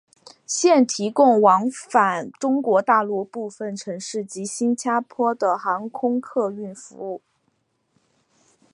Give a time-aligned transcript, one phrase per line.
[0.47, 7.21] 现提供往返中国大陆部分城市及新加坡的航空客运服务。